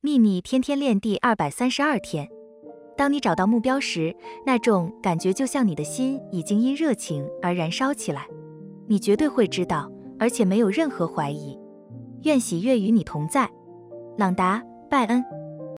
[0.00, 2.28] 秘密天天练第二百三十二天。
[2.96, 4.14] 当你找到目标时
[4.46, 8.26] 那种感觉就像你的心已经因热情而燃烧起来
[8.88, 11.58] 你绝对会知道而且没有任何怀疑。
[12.22, 13.50] 愿喜悦与你同在。
[14.16, 15.47] 朗达拜恩。